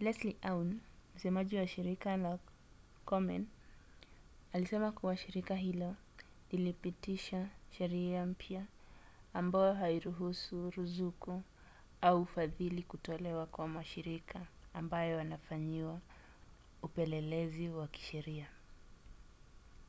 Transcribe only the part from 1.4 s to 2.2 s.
wa shirika